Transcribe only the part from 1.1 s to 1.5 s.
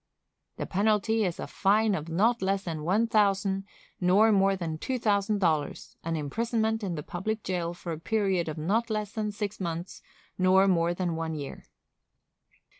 is a